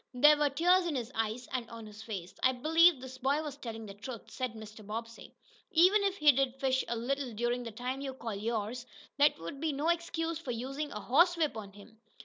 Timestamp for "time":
7.71-8.01